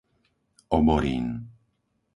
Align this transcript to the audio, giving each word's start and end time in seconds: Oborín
Oborín 0.77 1.25